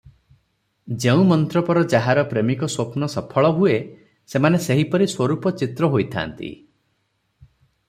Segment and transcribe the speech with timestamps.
[1.03, 3.77] ଯେଉଁ ମନ୍ତ୍ରପର ଯାହାର ପ୍ରେମିକ ସ୍ୱପ୍ନ ସଫଳ ହୁଏ,
[4.35, 6.53] ସେମାନେ ସେହିପରି ସ୍ୱରୂପ ଚିତ୍ର ହୋଇଥାନ୍ତି।